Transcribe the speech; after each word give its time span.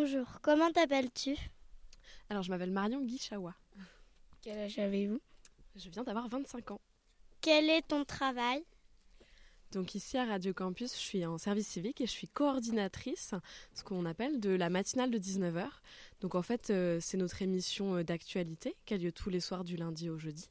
Bonjour, 0.00 0.38
comment 0.42 0.70
t'appelles-tu? 0.70 1.34
Alors, 2.30 2.44
je 2.44 2.50
m'appelle 2.50 2.70
Marion 2.70 3.02
Guichawa. 3.02 3.52
Quel 4.40 4.56
âge 4.56 4.78
avez-vous? 4.78 5.20
Je 5.74 5.90
viens 5.90 6.04
d'avoir 6.04 6.28
25 6.28 6.70
ans. 6.70 6.80
Quel 7.40 7.68
est 7.68 7.82
ton 7.82 8.04
travail? 8.04 8.62
Donc 9.72 9.96
ici 9.96 10.16
à 10.16 10.24
Radio 10.24 10.54
Campus, 10.54 10.94
je 10.94 11.00
suis 11.00 11.26
en 11.26 11.36
service 11.36 11.66
civique 11.66 12.00
et 12.00 12.06
je 12.06 12.12
suis 12.12 12.28
coordinatrice, 12.28 13.34
ce 13.74 13.82
qu'on 13.82 14.06
appelle 14.06 14.38
de 14.38 14.50
la 14.50 14.70
matinale 14.70 15.10
de 15.10 15.18
19h. 15.18 15.66
Donc 16.20 16.36
en 16.36 16.42
fait, 16.42 16.70
euh, 16.70 17.00
c'est 17.00 17.16
notre 17.16 17.42
émission 17.42 17.96
euh, 17.96 18.04
d'actualité 18.04 18.76
qui 18.86 18.94
a 18.94 18.98
lieu 18.98 19.10
tous 19.10 19.30
les 19.30 19.40
soirs 19.40 19.64
du 19.64 19.76
lundi 19.76 20.08
au 20.10 20.16
jeudi. 20.16 20.48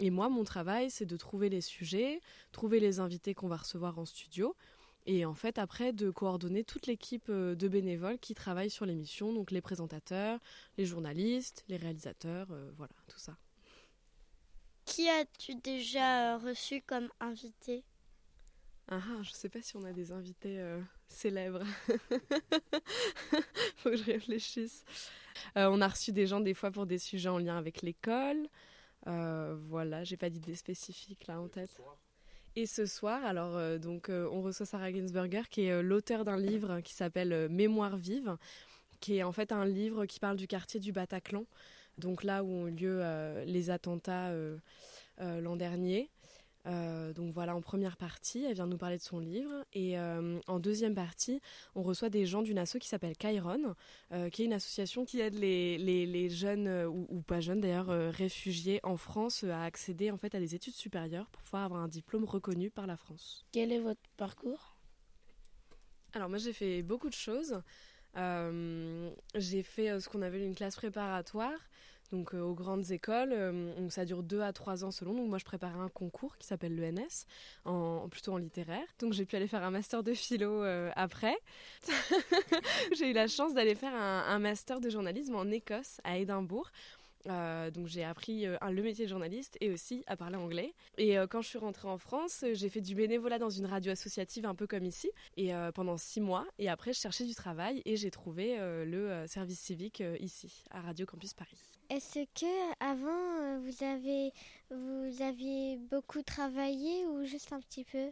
Et 0.00 0.08
moi, 0.08 0.30
mon 0.30 0.44
travail, 0.44 0.90
c'est 0.90 1.04
de 1.04 1.16
trouver 1.18 1.50
les 1.50 1.60
sujets, 1.60 2.22
trouver 2.52 2.80
les 2.80 3.00
invités 3.00 3.34
qu'on 3.34 3.48
va 3.48 3.58
recevoir 3.58 3.98
en 3.98 4.06
studio, 4.06 4.56
et 5.10 5.24
en 5.24 5.32
fait, 5.32 5.58
après, 5.58 5.94
de 5.94 6.10
coordonner 6.10 6.64
toute 6.64 6.86
l'équipe 6.86 7.30
euh, 7.30 7.54
de 7.54 7.66
bénévoles 7.66 8.18
qui 8.18 8.34
travaillent 8.34 8.68
sur 8.68 8.84
l'émission, 8.84 9.32
donc 9.32 9.50
les 9.50 9.62
présentateurs, 9.62 10.38
les 10.76 10.84
journalistes, 10.84 11.64
les 11.68 11.78
réalisateurs, 11.78 12.48
euh, 12.50 12.70
voilà, 12.76 12.92
tout 13.08 13.18
ça. 13.18 13.38
Qui 14.84 15.08
as-tu 15.08 15.54
déjà 15.54 16.34
euh, 16.34 16.38
reçu 16.38 16.82
comme 16.82 17.08
invité? 17.20 17.84
Ah, 18.90 19.00
ah, 19.02 19.22
je 19.22 19.30
sais 19.30 19.48
pas 19.48 19.62
si 19.62 19.76
on 19.76 19.84
a 19.84 19.94
des 19.94 20.12
invités 20.12 20.60
euh, 20.60 20.78
célèbres. 21.08 21.64
Faut 23.76 23.88
que 23.88 23.96
je 23.96 24.04
réfléchisse. 24.04 24.84
Euh, 25.56 25.70
on 25.70 25.80
a 25.80 25.88
reçu 25.88 26.12
des 26.12 26.26
gens 26.26 26.40
des 26.40 26.52
fois 26.52 26.70
pour 26.70 26.84
des 26.84 26.98
sujets 26.98 27.30
en 27.30 27.38
lien 27.38 27.56
avec 27.56 27.80
l'école. 27.80 28.46
Euh, 29.06 29.56
voilà, 29.68 30.04
j'ai 30.04 30.18
pas 30.18 30.28
d'idée 30.28 30.54
spécifique 30.54 31.26
là 31.26 31.40
en 31.40 31.48
tête. 31.48 31.80
Et 32.58 32.66
ce 32.66 32.86
soir, 32.86 33.24
alors 33.24 33.56
euh, 33.56 33.78
donc 33.78 34.08
euh, 34.08 34.28
on 34.32 34.42
reçoit 34.42 34.66
Sarah 34.66 34.92
Ginsberger 34.92 35.42
qui 35.48 35.66
est 35.66 35.70
euh, 35.70 35.80
l'auteur 35.80 36.24
d'un 36.24 36.36
livre 36.36 36.80
qui 36.80 36.92
s'appelle 36.92 37.48
Mémoire 37.48 37.96
vive, 37.96 38.36
qui 38.98 39.18
est 39.18 39.22
en 39.22 39.30
fait 39.30 39.52
un 39.52 39.64
livre 39.64 40.06
qui 40.06 40.18
parle 40.18 40.36
du 40.36 40.48
quartier 40.48 40.80
du 40.80 40.90
Bataclan, 40.90 41.44
donc 41.98 42.24
là 42.24 42.42
où 42.42 42.48
ont 42.48 42.66
eu 42.66 42.72
lieu 42.72 43.00
les 43.46 43.70
attentats 43.70 44.32
l'an 45.20 45.54
dernier. 45.54 46.10
Euh, 46.68 47.12
donc 47.12 47.32
voilà, 47.32 47.56
en 47.56 47.60
première 47.60 47.96
partie, 47.96 48.44
elle 48.44 48.54
vient 48.54 48.66
nous 48.66 48.76
parler 48.76 48.98
de 48.98 49.02
son 49.02 49.18
livre. 49.18 49.64
Et 49.72 49.98
euh, 49.98 50.38
en 50.46 50.58
deuxième 50.60 50.94
partie, 50.94 51.40
on 51.74 51.82
reçoit 51.82 52.10
des 52.10 52.26
gens 52.26 52.42
d'une 52.42 52.58
asso 52.58 52.76
qui 52.78 52.88
s'appelle 52.88 53.16
Chiron, 53.16 53.74
euh, 54.12 54.28
qui 54.28 54.42
est 54.42 54.44
une 54.44 54.52
association 54.52 55.04
qui 55.04 55.20
aide 55.20 55.34
les, 55.34 55.78
les, 55.78 56.06
les 56.06 56.28
jeunes, 56.28 56.68
ou, 56.86 57.06
ou 57.08 57.22
pas 57.22 57.40
jeunes 57.40 57.60
d'ailleurs, 57.60 57.88
réfugiés 58.12 58.80
en 58.82 58.96
France 58.96 59.44
à 59.44 59.64
accéder 59.64 60.10
en 60.10 60.18
fait 60.18 60.34
à 60.34 60.40
des 60.40 60.54
études 60.54 60.74
supérieures 60.74 61.28
pour 61.30 61.42
pouvoir 61.42 61.64
avoir 61.64 61.80
un 61.80 61.88
diplôme 61.88 62.24
reconnu 62.24 62.70
par 62.70 62.86
la 62.86 62.96
France. 62.96 63.46
Quel 63.52 63.72
est 63.72 63.80
votre 63.80 64.00
parcours? 64.16 64.76
Alors 66.12 66.28
moi 66.28 66.38
j'ai 66.38 66.52
fait 66.52 66.82
beaucoup 66.82 67.08
de 67.08 67.14
choses. 67.14 67.62
J'ai 68.14 69.62
fait 69.62 70.00
ce 70.00 70.08
qu'on 70.08 70.22
appelle 70.22 70.42
une 70.42 70.54
classe 70.54 70.76
préparatoire, 70.76 71.58
donc 72.12 72.34
euh, 72.34 72.40
aux 72.40 72.54
grandes 72.54 72.90
écoles. 72.90 73.32
Euh, 73.32 73.88
ça 73.90 74.04
dure 74.04 74.22
deux 74.22 74.40
à 74.40 74.52
trois 74.52 74.84
ans 74.84 74.90
selon. 74.90 75.14
Donc 75.14 75.28
moi 75.28 75.38
je 75.38 75.44
préparais 75.44 75.78
un 75.78 75.88
concours 75.88 76.36
qui 76.36 76.46
s'appelle 76.46 76.76
l'ENS, 76.76 77.26
en, 77.64 78.08
plutôt 78.08 78.32
en 78.32 78.38
littéraire. 78.38 78.86
Donc 79.00 79.12
j'ai 79.12 79.24
pu 79.24 79.36
aller 79.36 79.48
faire 79.48 79.62
un 79.62 79.70
master 79.70 80.02
de 80.02 80.14
philo 80.14 80.62
euh, 80.62 80.90
après. 80.96 81.36
j'ai 82.96 83.10
eu 83.10 83.12
la 83.12 83.26
chance 83.26 83.54
d'aller 83.54 83.74
faire 83.74 83.94
un, 83.94 84.24
un 84.26 84.38
master 84.38 84.80
de 84.80 84.90
journalisme 84.90 85.34
en 85.34 85.50
Écosse, 85.50 86.00
à 86.04 86.18
Édimbourg. 86.18 86.70
Euh, 87.26 87.70
donc 87.70 87.86
j'ai 87.86 88.04
appris 88.04 88.46
euh, 88.46 88.56
le 88.70 88.82
métier 88.82 89.04
de 89.04 89.10
journaliste 89.10 89.56
et 89.60 89.70
aussi 89.70 90.04
à 90.06 90.16
parler 90.16 90.36
anglais. 90.36 90.74
Et 90.96 91.18
euh, 91.18 91.26
quand 91.26 91.42
je 91.42 91.48
suis 91.48 91.58
rentrée 91.58 91.88
en 91.88 91.98
France, 91.98 92.44
j'ai 92.52 92.68
fait 92.68 92.80
du 92.80 92.94
bénévolat 92.94 93.38
dans 93.38 93.50
une 93.50 93.66
radio 93.66 93.92
associative 93.92 94.46
un 94.46 94.54
peu 94.54 94.66
comme 94.66 94.84
ici, 94.84 95.10
et 95.36 95.52
pendant 95.74 95.96
six 95.96 96.20
mois. 96.20 96.46
Et 96.58 96.68
après, 96.68 96.92
je 96.92 97.00
cherchais 97.00 97.24
du 97.24 97.34
travail 97.34 97.82
et 97.84 97.96
j'ai 97.96 98.10
trouvé 98.10 98.56
le 98.58 99.24
service 99.26 99.60
civique 99.60 100.02
ici, 100.20 100.64
à 100.70 100.80
Radio 100.80 101.06
Campus 101.06 101.34
Paris. 101.34 101.58
Est-ce 101.90 102.24
que 102.34 102.74
avant 102.80 103.60
vous 103.60 103.84
avez 103.84 104.32
vous 104.70 105.22
aviez 105.22 105.76
beaucoup 105.90 106.22
travaillé 106.22 107.06
ou 107.06 107.24
juste 107.24 107.52
un 107.52 107.60
petit 107.60 107.84
peu? 107.84 108.10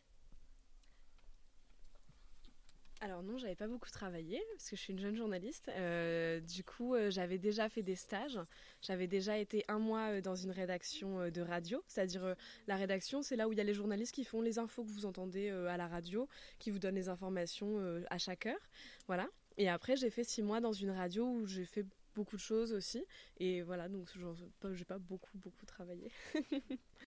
Alors 3.01 3.23
non, 3.23 3.37
j'avais 3.37 3.55
pas 3.55 3.69
beaucoup 3.69 3.91
travaillé 3.91 4.43
parce 4.53 4.71
que 4.71 4.77
je 4.77 4.81
suis 4.81 4.93
une 4.93 4.99
jeune 4.99 5.17
journaliste. 5.17 5.69
Euh, 5.69 6.41
du 6.41 6.65
coup, 6.65 6.95
euh, 6.95 7.11
j'avais 7.11 7.37
déjà 7.37 7.69
fait 7.69 7.83
des 7.83 7.95
stages. 7.95 8.41
J'avais 8.81 9.07
déjà 9.07 9.37
été 9.37 9.65
un 9.69 9.79
mois 9.79 10.13
euh, 10.13 10.21
dans 10.23 10.35
une 10.35 10.51
rédaction 10.51 11.29
de 11.31 11.41
radio, 11.43 11.83
c'est-à-dire 11.89 12.35
la 12.67 12.77
rédaction, 12.77 13.23
c'est 13.23 13.37
là 13.37 13.49
où 13.49 13.53
il 13.53 13.59
y 13.59 13.61
a 13.61 13.65
les 13.65 13.75
journalistes 13.75 14.15
qui 14.15 14.25
font 14.25 14.41
les 14.41 14.59
infos 14.59 14.83
que 14.83 14.91
vous 14.91 15.05
entendez 15.05 15.51
à 15.51 15.77
la 15.77 15.89
radio, 15.89 16.29
qui 16.59 16.71
vous 16.71 16.79
donnent 16.79 16.95
les 16.95 17.09
informations 17.09 17.79
à 18.11 18.19
chaque 18.19 18.47
heure, 18.47 18.71
voilà. 19.07 19.29
Et 19.59 19.69
après, 19.69 19.97
j'ai 19.97 20.11
fait 20.11 20.25
six 20.25 20.43
mois 20.43 20.61
dans 20.61 20.73
une 20.73 20.91
radio 20.91 21.27
où 21.27 21.47
j'ai 21.47 21.65
fait 21.65 21.85
beaucoup 22.15 22.37
de 22.37 22.41
choses 22.41 22.73
aussi. 22.73 23.05
Et 23.39 23.63
voilà, 23.63 23.89
donc 23.89 24.11
j'ai 24.73 24.85
pas 24.85 24.99
beaucoup 24.99 25.37
beaucoup 25.39 25.67
travaillé. 25.67 26.11